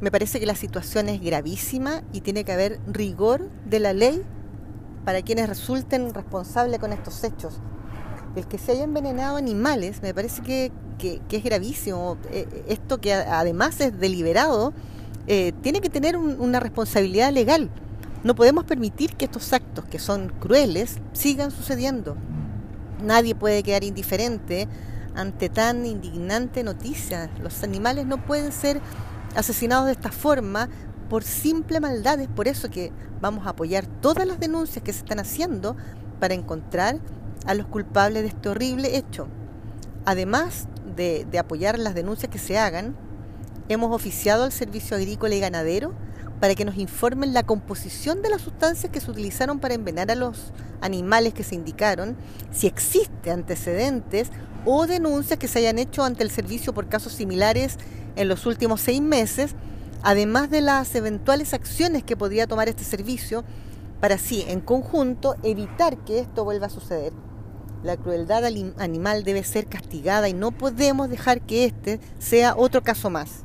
[0.00, 4.22] Me parece que la situación es gravísima y tiene que haber rigor de la ley
[5.04, 7.58] para quienes resulten responsables con estos hechos.
[8.36, 10.70] El que se haya envenenado animales me parece que,
[11.30, 12.16] es gravísimo.
[12.30, 14.72] Eh, esto que además es deliberado,
[15.26, 17.68] eh, tiene que tener una responsabilidad legal.
[18.22, 22.16] No podemos permitir que estos actos, que son crueles, sigan sucediendo.
[23.02, 24.68] Nadie puede quedar indiferente
[25.14, 27.30] ante tan indignante noticia.
[27.42, 28.80] Los animales no pueden ser
[29.38, 30.68] asesinados de esta forma
[31.08, 32.20] por simple maldad.
[32.20, 35.76] Es por eso que vamos a apoyar todas las denuncias que se están haciendo
[36.18, 36.98] para encontrar
[37.46, 39.28] a los culpables de este horrible hecho.
[40.04, 40.66] Además
[40.96, 42.96] de, de apoyar las denuncias que se hagan,
[43.68, 45.92] hemos oficiado al Servicio Agrícola y Ganadero
[46.40, 50.14] para que nos informen la composición de las sustancias que se utilizaron para envenenar a
[50.14, 52.16] los animales que se indicaron,
[52.52, 54.30] si existe antecedentes
[54.64, 57.78] o denuncias que se hayan hecho ante el servicio por casos similares
[58.16, 59.54] en los últimos seis meses,
[60.02, 63.44] además de las eventuales acciones que podría tomar este servicio
[64.00, 67.12] para así, en conjunto, evitar que esto vuelva a suceder.
[67.82, 73.10] La crueldad animal debe ser castigada y no podemos dejar que este sea otro caso
[73.10, 73.44] más.